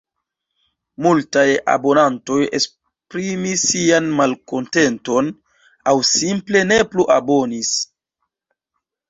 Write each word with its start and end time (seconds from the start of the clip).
Multaj 1.05 1.43
abonantoj 1.73 2.37
esprimis 2.59 3.65
sian 3.73 4.09
malkontenton– 4.21 5.31
aŭ 5.93 5.95
simple 6.15 6.65
ne 6.73 6.81
plu 6.95 7.09
abonis. 7.21 7.73